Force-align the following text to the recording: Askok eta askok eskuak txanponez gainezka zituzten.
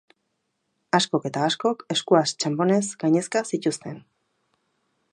Askok 0.99 1.27
eta 1.29 1.43
askok 1.49 1.85
eskuak 1.97 2.33
txanponez 2.45 2.83
gainezka 3.05 3.47
zituzten. 3.55 4.05